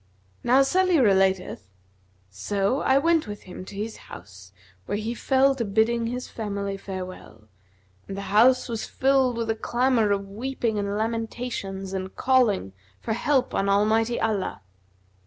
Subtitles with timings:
[0.43, 1.67] Now Salih relateth:
[2.31, 4.51] "So I went with him to his house
[4.87, 7.49] where he fell to bidding his family farewell,
[8.07, 13.13] and the house was filled with a clamour of weeping and lamentations and calling for
[13.13, 14.63] help on Almighty Allah.